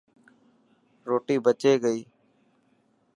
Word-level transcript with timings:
روٽي 1.09 1.35
بچي 1.45 1.73
گئي. 1.83 2.01